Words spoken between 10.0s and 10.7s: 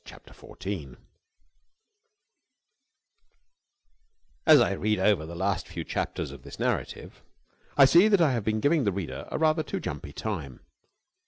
time.